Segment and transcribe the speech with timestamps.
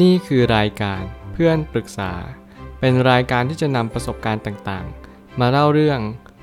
[0.00, 2.12] นี่คือรายการเพื่อนปรึกษา
[2.80, 6.00] เป็นรายการที่จะนำประสบการณ์ต่างๆ มาเล่าเรื่อง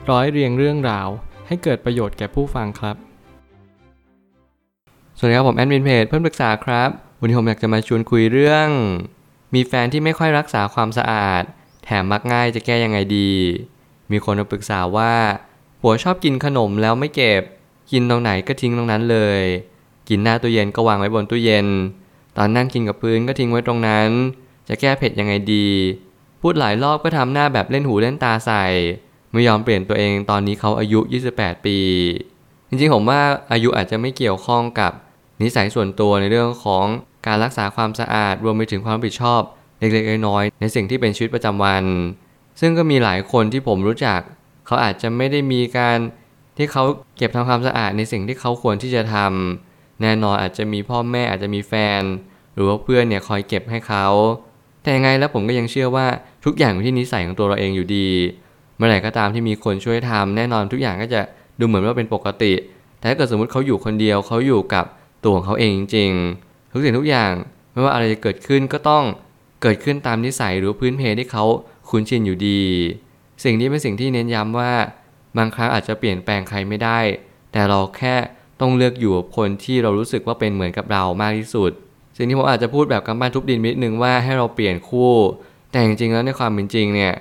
[0.10, 1.08] ร้อยเรียงเรื่องราว
[1.48, 2.96] ให้เกิดประโยชน์แก่ผู้ฟังครับ
[5.18, 6.90] สวัสดีครับผมแอดมินเพจเพื่อนปรึกษาครับ
[7.20, 8.68] วันนี้ผมอยากจะมาชวนคุยเรื่อง
[9.56, 11.44] มีแฟนที่ไม่ค่อยรักษาความสะอาด
[11.84, 13.32] แถมมักง่ายจะแก้ยังไงดี
[14.12, 15.14] มีคนมาปรึกษาว่า
[15.82, 17.44] ผัวชอบกินขนมแล้วไม่เก็บ
[17.92, 19.42] กินตรงไหนก็ทิ้งตรงนั้นเลย
[20.10, 21.68] กินหน้าตู้เย็นก็วางไว้บนตู้เย็น
[22.38, 24.10] ตอนนั่งกินกับพื้นก็ทิ้งไว้ตรงนั้น
[24.68, 25.68] จะแก้เผ็ดยังไงดี
[26.42, 28.66] พูดหลายรอบก็ทำหน้าแบบเล่นหูเล่นตาใส่
[29.32, 31.00] ไม่ยอมเปลี่ยนตัวเองตอนนี้เขาอายุ
[31.34, 31.78] 28 ปี
[32.70, 34.92] จริงๆผมว่าอายุอาจจะไม่เกี่ยวข้องกับ
[35.42, 36.86] นิสัยส่วนตัวในเรื่องของ
[37.28, 39.42] การรักษาความสะอาดรวมไปถึงความรับผิดชอบ
[39.80, 41.84] เล็กๆน้อยๆในสิ่งที่เป็นชีวิตประจำวัน
[42.60, 44.20] ซึ่งก็มีหลายคนที่ผมรู้จัก
[44.66, 45.98] เขาอาจจะไม่ได้มีการ
[46.58, 46.84] ที่เขา
[47.18, 49.69] เก็บทำความสะอาดในสิ่งที่เขาควรที่จะทำ
[50.02, 52.02] แน่นอนอาจจะมีพ่อแม่อาจจะมีแฟน
[52.54, 54.08] หรือว่าเพื่อนเนี่ยคอยเก็บให้เขา
[54.82, 56.08] แต่ยังไงแล้วผมก็ยังเชื่อว่า
[56.46, 58.10] ทุกอย่างอยู่ที่นิสัยของตัวเราเองอยู่ดี
[58.78, 61.22] เมื่อไหร่ก็ตามที่มีคนช่วยทำแน่นอนทุกอย่างก็จะ
[61.60, 62.54] ดูเหมือนว่าเป็นปกติ
[62.98, 64.86] แต่ถ้าเกิดสมมติเขาอยู่คนเดียวเขาอยู่กับ
[65.24, 67.32] ตัวของเขาเองจริงๆทุกสิ่งทุกอย่าง
[67.72, 69.04] ไม่ว่าอะไรจะเกิดขึ้นก็ต้อง
[69.62, 71.46] เกิดขึ้นตามนิสัยหรือพื้นเพที่เขา
[71.90, 72.62] คุ้นชินอยู่ดี
[73.44, 74.72] สิ่งนี้เป็นสิ่งที่เน้นย้ำว่า
[75.38, 77.00] บางครั้งอาจจะเปลี่ยนแปลงใครไม่ได้
[77.52, 78.16] แต่เราแค่
[78.62, 81.72] ต้องเลือกอยู่กับคนที่เรารู้สึกว่าเป็นเหมือนกับเรามากที่สุด
[82.18, 85.14] สิ่งที่ผมอาจจะพูดแบบกำบ้านทุบดินนิดนึงว่าให้เราเปลี่ยนคู่
[85.72, 87.14] แต่จริงๆแล้วในความเป็นจริงเนี่ย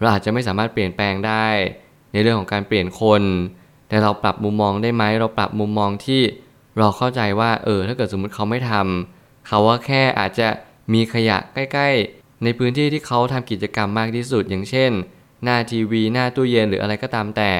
[0.00, 1.46] เราอาจจะไม่สามารถเปลี่ยนแปลงได้
[2.12, 3.22] ในเรื่องของการเปลี่ยนคน
[3.88, 6.22] แต่เราปรับมุมมองได้ไหมเราปรับมุมมองที่
[6.78, 10.48] เราเข้าใจว่าเออถ้าเกิดสมมติเขาไม่ทำเขาว่าแค่อาจจะ
[10.92, 14.90] มีขยะใกล้ ๆ ในพื้นที่ที่เขาทำกิจกรรมมากที่สุดอย่างเช่น
[15.44, 17.50] หน้าทีวี หน้าตู้เย็นหรืออะไรก็ตามแต่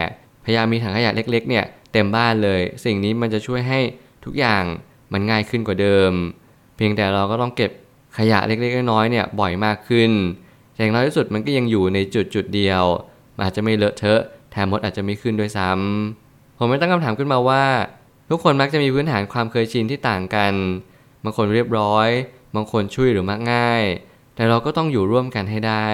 [0.44, 1.64] พยายามมีถังขยะเล็ก ๆ เนี่ย
[1.96, 3.80] เต็มบ้านเลย สิ่งนี้มันจะช่วยให้
[4.24, 4.64] ทุกอย่าง
[5.12, 6.12] มันง่ายขึ้นกว่าเดิม
[6.76, 7.70] เพียงแต่เราก็ต้องเก็บ
[8.18, 10.10] ขยะเล็กๆน้อยๆเนี่ยบ่อยมากขึ้น
[10.76, 12.84] อย่างน้อยที่สุดมันก็ยังอยู่ในจุดจุดเดียว
[13.36, 17.64] มันอาจจะไม่เลอะเทอะแถมมดอาจจะไม่ขึ้นด้วยซ้ำผมไม่ตั้งคำถามขึ้นมาว่า
[18.30, 20.52] ทุกคนมักจะมีพื้นฐานความเคยชินที่ต่างกัน
[21.24, 22.08] บางคนเรียบร้อย
[22.54, 23.82] บางคนช่วยหรือมักง่าย
[24.34, 25.88] แต่เราก็ต้องอยู่ร่วมกันให้ได้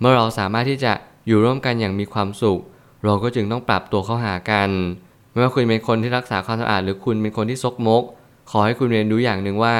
[0.00, 0.92] เมื่อเราสามารถที่จะ
[1.26, 2.60] อยู่ร่วมกันอย่างมีความสุข
[3.04, 4.70] เราก็จึงต้องปรับตัวเข้าหากัน
[5.36, 8.02] ไม่ว่าคุณเป็นคนที่รักษาความสะอาด หรือคุณเป็นคนที่ซกมก
[8.50, 9.74] ขอให้คุณเรียนรู้อย่างหนึ่งว่า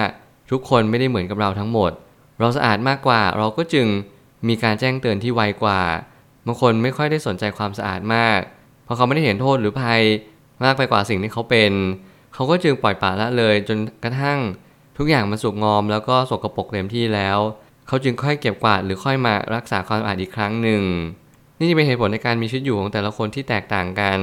[0.51, 1.91] ทุกคนไม่ได้เหมือนกับเราทั้งหมด
[2.41, 3.87] เราสะอาดมากกว่า เราก็จึง
[4.49, 5.81] มีการแจ้งเตือนที่ไวกว่า
[6.47, 8.41] บางคนไม่ค่อยได้สนใจความสะอาดมาก
[8.85, 10.03] เพราะเขาไม่ได้เห็นโทษหรือภัย
[10.65, 11.73] มากไปกว่าสิ่งที่เขาเป็น
[12.35, 14.39] เขาก็จึงปล่อยปละละเลยจนกระทั่ง
[14.99, 17.39] ทุกอย่างมันสุกงอมแล้วก็สกรปรกเต็มที่แล้ว
[17.89, 20.83] เขาจึงค่อยเก็บกวาดหรือค่อยมารักษาความสะอาดอีกครั้งหนึ่ง
[21.59, 24.21] นี่จะเป็นเหตุผลในการมีชีวิตอยู่ของแต่ละคนที่แตกต่างกัน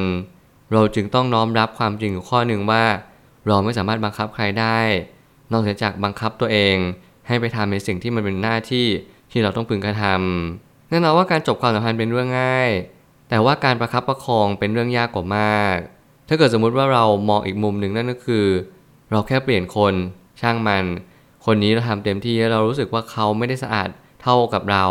[0.74, 2.84] เราจึงต้องน้อมรับความจริงอยู่ข้อหนึ่งว่า
[3.48, 4.80] เราไม่สามารถบังคับใครได้
[5.52, 6.76] นอกจากบังคับตัวเอง
[7.28, 8.88] ให้ไปทำในสิ่งที่มันเป็นหน้าที่
[9.32, 12.70] ที่เราต้องพึงกระทำแน่นอนว่าการจบความสัมพันธ์เป็นเรื่องง่าย
[13.30, 15.76] แต่ว่าการประคับประคองเป็นเรื่องยากกว่ามาก
[16.28, 18.46] ถ้าเกิดสมมุติว่าเรามองอีกมุมหนึ่งนั่นก็คือ
[19.12, 19.94] เราแค่เปลี่ยนคน
[20.42, 20.86] ช่างมัน
[21.46, 23.90] คนนี้เราทำเต็มที่แล้วเรารู้สึกว่าเขาไม่ได้สะอาด
[24.22, 24.86] เท่ากับเรา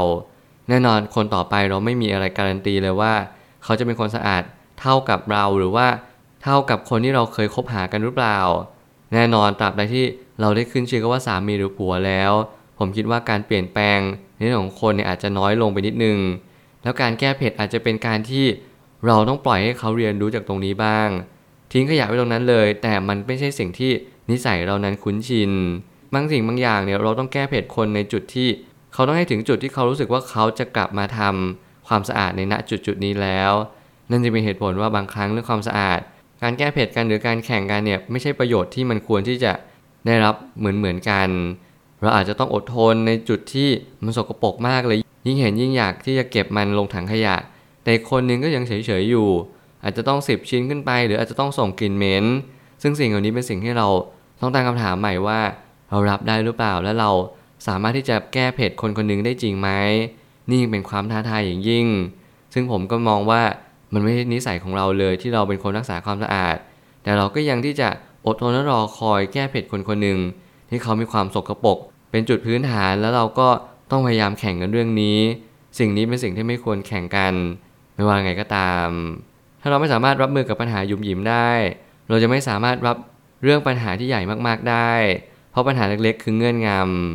[0.69, 3.13] แน่นอนคนต่อไปเราไม่มีอะไรการันตีเลยว่า
[3.65, 4.43] เขาจะเป็นคนสะอาด
[4.83, 5.87] เท่ากับเราหรือว่า
[6.43, 8.39] เท่ากับคนที่เราเคยคบหากันหรือเปล่า
[9.13, 10.05] แน่นอนตราบใดที่
[10.41, 12.33] เราได้ขึ้นชื่อว่าสามีหรือผัวแล้ว
[12.79, 13.99] ผมคิดว่าการเปลี่ยนแปลง
[14.37, 16.19] ในเรื่องของคนเนี่ยอาจจะน้อยลงไปนิดนึง
[16.83, 18.45] แล้วการแก้เผ็ดอาจจะเป็นการที่
[19.07, 21.09] เราต้องปล่อยให้เขาเรียนรู้จากตรงนี้บ้าง
[21.73, 23.93] ทิ้งขยะไว้ตรงนั้นเลย แต่มันไม่ใช่สิ่งที่
[24.31, 25.53] นิสัยเรานั้นคุ้นชิน
[26.15, 28.49] บางสิ่งบางอย่างเนี่ยเราต้องแก้เผ็ดคนในจุดที่
[28.93, 33.53] เขาต้องให้ถึงจุดที่เขารู้สึกว่าเขาจะกลับมาทำความสะอาดในณจุดจุดนี้แล้ว
[34.13, 36.01] นั่นจะเป็นเหตุผลว่าบางครั้งเรื่องความสะอาด
[36.43, 39.53] การแก้เผ็ดกันหรือการแข่งกันเนี่ยไม่ใช่ประโยชน์ที่มันควรที่จะ
[40.07, 41.29] ได้รับเหมือนเหมือนกัน
[42.03, 43.69] เราอาจจะต้องอดทนในจุดที่
[44.05, 47.37] มันสกปรกมากเลย ยิ่งเห็นยิ่งอยากที่จะเก็บมันลงถังขยะ
[47.85, 49.29] แต่คนนึงก็ยังเฉยๆอยู่
[49.85, 52.25] อาจจะต้องสิบชิ้นขึ้นไป หรืออาจจะต้องส่งกลิ่นเหม็น
[52.83, 53.89] ซึ่งสิ่งเหล่านี้เป็นสิ่งที่เรา
[54.41, 55.41] ต้องตั้งคำถามใหม่ว่า
[55.91, 57.11] เรารับได้หรือเปล่าและเรา
[57.67, 59.69] สามารถที่จะแก้เผ็ดคนคนหนึงได้จริงไหม
[60.51, 61.87] นี่เป็นความท้าทายอย่างยิ่ง
[62.55, 63.43] ซึ่งผมก็มองว่า
[63.93, 66.57] มันไม่ใช่นิสัยของเราเลยที่เราเป็นคนรักษาความสะอาด
[67.03, 67.89] แต่เราก็ยังที่จะ
[68.27, 70.19] อดทนและรอคอยแก้เผ็ดคนคนหนึ่ง
[70.71, 71.79] ที่เขามีความสกรปรก
[72.11, 73.49] เป็นจุดพื้นฐานแล้วเราก็
[73.91, 75.19] ต้องพยายามแข่งกันเรื่องนี้
[75.79, 77.35] สิ่งนี้เป็นสิ่งที่ไม่ควรแข่งกัน
[77.95, 78.89] ไม่ว่าไงก็ตาม
[79.61, 81.51] ถ้าเราไม่สามารถรับมือกับปัญหายุ่มยิ้มได้
[82.09, 82.97] เราจะไม่สามารถรับ
[83.43, 84.93] เรื่องปัญหาที่ใหญ่มากๆได้
[85.51, 86.69] เพราะปัญหาเล็กๆ คือเงื่อนง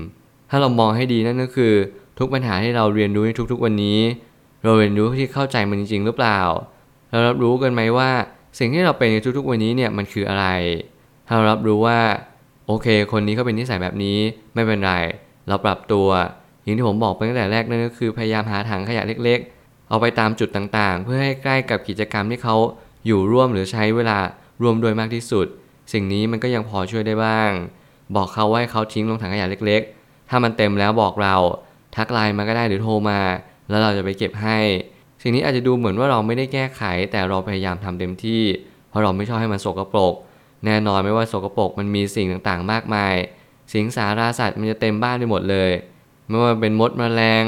[0.03, 1.73] ำถ้าเรามองให้ดีนั่นก็คือ
[2.19, 3.99] ทุกปัญหาที่เราเรียนรู้ในทุกๆวันนี้
[4.63, 6.39] เราเรียนรู้ที่เข้าใจมันจริง ๆ หรือเปล่า
[7.09, 8.09] เรารับรู้กันไหมว่า
[8.59, 10.45] สิ่งที่เราเป็นในทุกๆวันนี้เนี่ยมันคืออะไร
[11.27, 11.99] ถ้าเรารับรู้ว่า
[12.67, 14.17] โอเค คนนี้เขาเป็นนิสัยแบบนี้
[14.53, 14.93] ไม่เป็นไร
[15.47, 16.07] เราปรับตัว
[16.63, 22.55] อย่างที่ผมบอกไปตั้งแต่แรกนั่นก็คือพยายามหาถังขยะเล็ก ๆ เอาไปตามจุดต่างๆ เพื่อให้ใกล้กับกิจกรรมที่เขา
[23.05, 24.19] อยู่ร่วมหรือใช้เวลา
[24.61, 25.47] ร่วมโดยมากที่สุด
[25.93, 27.51] สิ่งนี้มันก็ยังพอช่วยได้บ้าง
[28.15, 31.35] บอกเขาว่าให้เขาทิ้งลงถังขยะเล็ก ๆ ถ้ามันเต็มแล้วบอกเรา
[31.95, 33.19] ทักไลน์มาก็ได้หรือโทรมา
[33.69, 34.59] แล้วเราจะไปเก็บให้
[35.21, 36.81] สิ่งนี้อาจจะดูเหมือนว่าเราไม่ได้แก้ไข
[37.11, 38.41] แต่เราพยายามทำเต็มที่
[38.89, 40.13] เพราะเราไม่ชอบให้มันสกปรก
[40.65, 43.15] แน่นอนไม่ว่าสกปรกมันมีสิ่งต่างๆ มากมาย
[43.73, 45.71] สิงสาราสัตว์มันจะเต็มบ้านไปหมดเลย
[46.27, 47.43] ไม่ว่าเป็นมดแมลง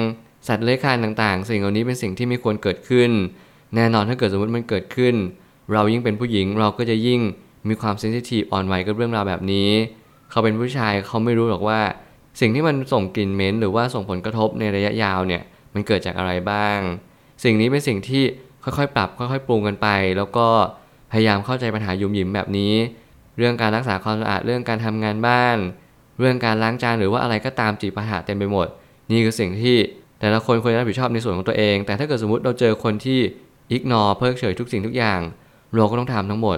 [0.48, 3.12] สัตว์เลื้อยคลานต่างๆ สิ่งเหล่านี้เป็นสิ่งที่ไม่ควรเกิดขึ้น
[3.76, 5.16] แน่นอนถ้าเกิดสมมติมันเกิดขึ้น
[5.74, 7.22] เรายิ่งเป็นผู้หญิงเราก็จะยิ่ง
[7.70, 9.70] มีความเซนซิทีฟอ่อนไหวกับเรื่องราวแบบนี้
[10.30, 11.80] เขาเป็นผู้ชายเขาไม่รู้หรอกว่า
[12.40, 15.42] สิ่งที่มันส่งกลิ่นเหม็นหรือว่าส่งผลกระทบในระยะยาวเนี่ย
[15.74, 16.80] มันเกิดจากอะไรบ้าง
[17.44, 18.24] สิ่งนี้เป็นสิ่งที่
[18.64, 19.88] ค่อยๆ ปรับค่อยๆ ปรุงกันไป
[20.18, 20.48] แล้วก็
[21.12, 22.74] พยายามเข้าใจปัญหายุ่มหยิมแบบนี้
[23.38, 25.58] เรื่องการรักษาความสะอาดเรื่องการทำงานบ้าน
[26.20, 28.68] เรื่องการล้างจานหรือว่าอะไรก็ตามจีปัญหาเต็มไปหมด
[29.12, 29.78] นี่คือสิ่งที่
[30.20, 33.20] แต่ละคนควรรับผิดชอบในส่วนของตัวเอง แต่ถ้าเกิดสมมติเราเจอคนที่
[33.72, 35.20] อิกนอเพิกเฉยทุกสิ่งทุกอย่าง
[35.76, 36.58] เราก็ต้องทำทั้งหมด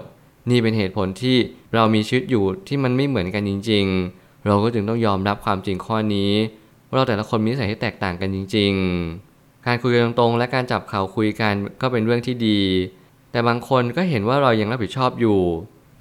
[0.49, 1.37] นี่เป็นเหตุผลที่
[1.75, 3.85] เรามีชีวิตอยู่ที่มันไม่เหมือนกันจริง
[4.15, 6.31] ๆ เราก็จึงต้องยอมรับความจริงข้อนี้
[6.91, 8.71] ว่าเราแต่ละคนมีนิสัยที่แตกต่างกันจริง
[9.19, 12.61] ๆ การคุยกันตรงๆ และการจับเข่าคุยกันก็เป็นเรื่องที่ดี
[13.31, 15.39] แต่บางคนก็เห็นว่าเรายังรับผิดชอบอยู่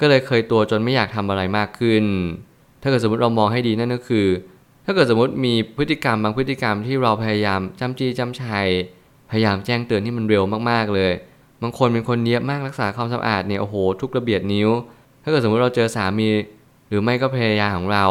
[0.00, 2.04] ก็เลยเคยตัวจนไม่อยากทำอะไรมากขึ้น
[2.82, 4.26] ถ้าเกิดสมมติเรามองให้ดีนั่นก็คือ
[4.84, 8.68] ถ้าเกิดสมมติมีพฤติกรรมบางพฤติกรรมที่เราพยายามจำจี้จำชัย
[9.30, 11.12] พยายามแจ้งเตือนที่มันเร็วมากๆเลย
[11.62, 14.68] บางคนเป็นคนเนี้ยมากรักษาความสะอาดเนี่ยโอ้โหทุกระเบียดนิ้ว
[15.22, 16.28] ถ้าเกิดสมมติเราเจอสามี
[16.88, 18.04] หรือไม่ก็ภรรยาของเรา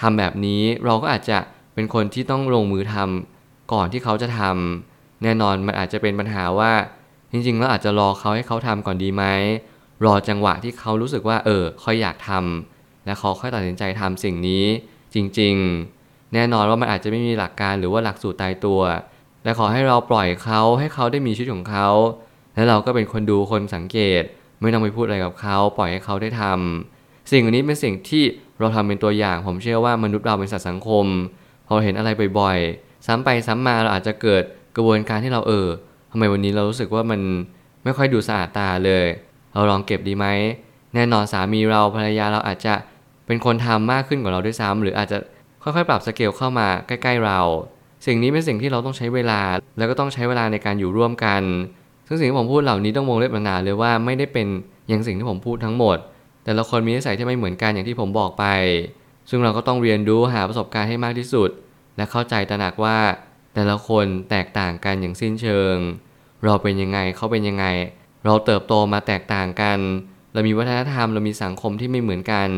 [0.00, 1.38] ทำแบบนี้เราก็อาจจะ
[1.78, 6.72] เป็นคนที่ต้องลงมือทำก่อนที่เขาจะทำแน่นอนมันอาจจะเป็นปัญหาว่า
[7.32, 9.24] จริงๆ แล้วอาจจะรอเขาให้เขาทำก่อนดีไหม
[10.04, 14.64] รอจังหวะที่เขารู้สึกว่า เออค่อยอยากทำและเขาค่อยตัดสินใจทำสิ่งนี้
[15.14, 18.80] จริงๆ แน่นอนว่ามันอาจจะไม่มีหลักการหรือว่าหลักสูตรตายตัว
[19.42, 21.88] แต่ขอให้เราปล่อยเขาให้เขาได้มีชีวิตของเขา
[22.54, 24.22] แล้วเราก็เป็นคนดูคนสังเกต
[24.60, 28.24] ไม่ต้องไปพูดอะไรกับเขาปล่อยให้เขาได้ทำสิ่งนี้เป็นสิ่งที่
[28.58, 31.06] เราทำเป็นตัวอย่าง ผมเชื่อว่ามนุษย์เราเป็นสัตว์สังคม
[31.68, 34.42] พอเห็นอะไรบ่อยๆ ซ้ำไปซ้ำมาเราอาจจะเกิด
[34.76, 35.68] กระบวนการที่เราเออ
[36.10, 37.20] ทำไมวันนี้เรารู้สึกว่ามัน
[37.84, 39.06] ไม่ค่อยดูสะอาดตาเลย
[39.54, 40.26] เราลองเก็บดีไหม
[40.94, 42.74] แน่นอนสามีเราภรรยาเราอาจจะ
[43.26, 45.18] เป็นคนทำมากขึ้นกว่าเราด้วยซ้ำหรืออาจจะ
[45.62, 47.40] ค่อยๆ ปรับสเกลเข้ามาใกล้ ๆ เรา
[48.06, 49.40] สิ่งนี้เป็นสิ่งที่เราต้องใช้เวลา
[49.78, 51.42] แล้วก็ต้องใช้เวลาในการอยู่ร่วมกัน
[52.06, 54.46] ซึ่งสิ่งที่ผมพูดเหล่านี้ต้องวงเล็บหนาๆเลยว่าไม่ได้เป็น
[54.88, 55.96] อย่างสิ่งที่ผมพูดทั้งหมด
[56.44, 58.44] แต่ละคนมีนิสัยที่ไม่เหมือนกันอย่างที่ผมบอกไป
[59.28, 61.50] ซึ่งเราก็ต้องเรียนรู้หาประสบการณ์ให้มากที่สุด
[61.96, 62.98] และเข้าใจตระหนักว่า
[63.54, 65.76] แต่ละคนแตกต่างกันอย่างสิ้นเชิง
[66.44, 67.66] เราเป็นยังไงเขาเป็นยังไง
[68.24, 69.78] เราเติบโตมาแตกต่างกัน
[70.32, 72.48] เรามีวัฒนธรรมเรามีสังคมที่ไม่เหมือนกัน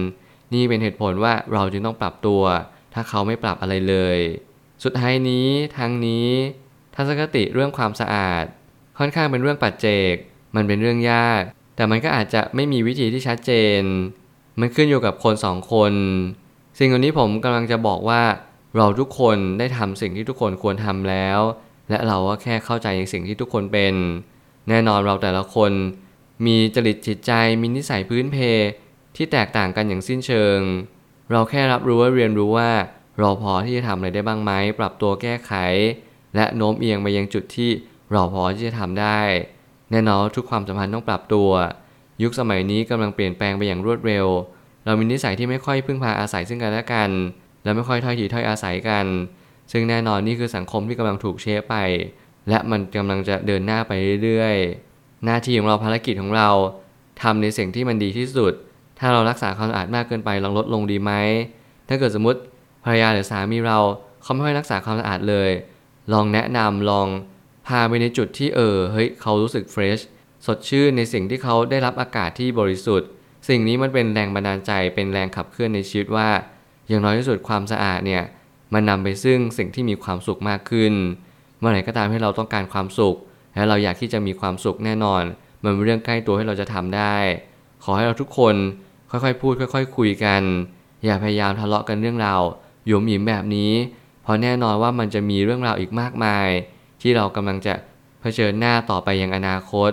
[0.54, 2.42] นี่เป็นเหตุผลว่าเราจึงต้องปรับตัว
[2.94, 4.18] ถ้าเขาไม่ปรับอะไรเลย
[4.84, 5.46] สุดท้ายนี้
[5.76, 6.28] ทางนี้
[6.94, 8.44] ทัศนคติเรื่องความสะอาด
[8.98, 10.14] ค่อนข้างเป็นเรื่องปัจเจก
[10.56, 11.42] มันเป็นเรื่องยาก
[11.76, 13.82] แต่มันก็อาจจะไม่มีวิธีที่ชัดเจน
[14.60, 15.92] มันขึ้นอยู่กับคนสองคน
[16.82, 18.22] สิ่งเหล่านี้ผมกำลังจะบอกว่า
[18.76, 21.38] เราทุกคนได้ทำสิ่งที่ทุกคนควรทำแล้ว
[21.90, 23.94] และเราก็แค่เข้าใจในสิ่งที่ทุกคนเป็น
[24.68, 25.72] แน่นอนเราแต่ละคน
[26.46, 28.36] มีจริตจิตใจมีนิสัยพื้นเพ
[29.16, 30.58] ที่แตกต่างกันอย่างสิ้นเชิง
[31.30, 32.70] เราแค่รับรู้ว่าเรียนรู้ว่า
[33.18, 35.52] เราพอที่จะทำอะไรได้บ้างไหมปรับตัวแก้ไข
[36.36, 37.70] และโน้มเอียงไปยังจุดที่
[38.12, 39.20] เราพอที่จะทำได้
[39.90, 41.50] แน่นอนทุกความสัมพันธ์ต้องปรับตัว
[42.22, 44.26] ยุคสมัยนี้กำลังเปลี่ยนแปลงไปอย่างรวดเร็ว
[44.84, 47.10] เรามีนิสัยที่ไม่ค่อยพึ่งพาอาศัยซึ่งกันและกัน
[47.64, 49.06] และไม่ค่อยถ้อยทีถ้อยอาศัยกัน
[49.72, 51.76] ซึ่งแน่นอนนี่คือสังคมที่กำลังถูกเชฟไป
[52.48, 53.92] และมันกำลังจะเดินหน้าไป
[54.24, 56.48] เรื่อยๆ หน้าที่ของเราภารกิจของเรา
[57.22, 58.52] ทำในสิ่งที่มันดีที่สุด
[58.98, 61.12] ถ้าเรารักษาความสะอาดมากเกินไปลองลดลงดีไหม
[61.88, 62.40] ถ้าเกิดสมมติ
[62.84, 63.78] ภรรยาหรือสามีเรา
[64.22, 65.50] เขาไม่ค่อยรักษาความสะอาดเลย
[66.12, 67.08] ลองแนะนำลอง
[67.66, 69.98] พาไปในจุดที่เออเฮ้ยเขารู้สึกเฟรช
[70.46, 73.08] สดชื่นในสิ่งที่เขาได้รับอากาศที่บริสุทธิ์
[73.50, 76.28] สิ่งนี้มันเป็นแรงบันดาลใจเป็นแรงขับเคลื่อนในชีวิตว่า
[76.88, 78.22] อย่างน้อยที่สุดความสะอาดเนี่ย
[78.74, 80.92] มันนำไปซึ่งสิ่งที่มีความสุขมากขึ้น
[81.58, 83.16] เมื่อไหร่ก็ตามให้เราต้องการความสุข
[83.54, 85.22] และเราอยากที่จะมีความสุขแน่นอน
[85.62, 87.16] มันเป็นเรื่องใกล้ตัวให้เราจะทำได้
[87.84, 88.54] ขอให้เราทุกคน
[89.10, 90.42] ค่อยๆ พูดค่อย ๆ คุยกัน
[91.04, 92.40] อย่าพยายามทะเลาะกันเรื่องราว
[92.86, 93.72] หยุมหยิมแบบนี้
[94.22, 96.48] เพราะแน่นอนว่ามันจะมีเรื่องราวอีกมากมาย
[97.02, 97.74] ที่เรากำลังจะ
[98.20, 99.90] เผชิญหน้าต่อไปยังอนาคต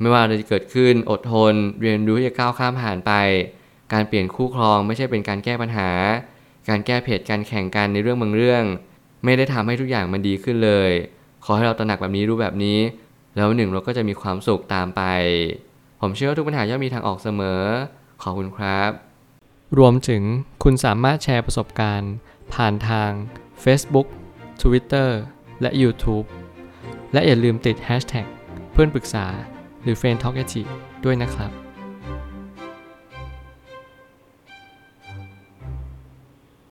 [0.00, 3.12] ไม่ว่าอะไรจะเกิดขึ้นอดทน เรียนรู้ที่จะก้าวข้ามผ่านไป
[3.92, 5.90] การเปลี่ยนคู่ครองไม่ใช่เป็นการแก้ปัญหา
[6.68, 8.64] การแก้เพจการแข่งกันในเรื่องบางเรื่อง
[9.24, 10.90] ไม่ได้ทำให้ทุกอย่างมันดีขึ้นเลย
[11.44, 12.78] ขอให้เราตระหนักแบบนี้รู้แบบนี้
[13.36, 15.02] แล้วหนึ่งเราก็จะมีความสุขตามไป
[16.00, 17.62] ผมเชื่อว่าทุกปัญหาย่อมมีทางออกเสมอ
[18.22, 18.90] ขอบคุณครับ
[19.78, 20.22] รวมถึง
[20.62, 22.12] คุณสามารถแชร์ประสบการณ์
[22.54, 23.10] ผ่านทาง
[23.64, 24.06] Facebook
[24.62, 25.10] Twitter
[25.62, 26.26] และ YouTube
[27.12, 28.26] และอย่าลืมติด Hashtag
[28.72, 29.26] เพื่อนปรึกษา
[29.88, 30.42] รือ f r ร e n d t a l k a
[31.04, 31.50] ด้วยนะครับ